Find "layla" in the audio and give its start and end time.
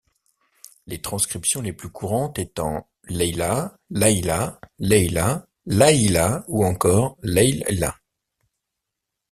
3.91-4.59